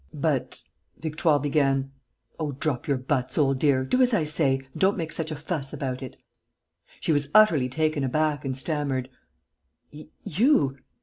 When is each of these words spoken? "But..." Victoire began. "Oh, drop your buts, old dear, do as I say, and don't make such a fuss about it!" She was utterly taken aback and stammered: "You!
"But..." 0.15 0.63
Victoire 1.03 1.39
began. 1.39 1.91
"Oh, 2.39 2.53
drop 2.53 2.87
your 2.87 2.97
buts, 2.97 3.37
old 3.37 3.59
dear, 3.59 3.83
do 3.85 4.01
as 4.01 4.15
I 4.15 4.23
say, 4.23 4.55
and 4.55 4.69
don't 4.81 4.97
make 4.97 5.11
such 5.11 5.29
a 5.29 5.35
fuss 5.35 5.73
about 5.73 6.01
it!" 6.01 6.17
She 6.99 7.11
was 7.11 7.29
utterly 7.35 7.69
taken 7.69 8.03
aback 8.03 8.43
and 8.43 8.57
stammered: 8.57 9.09
"You! 9.91 10.79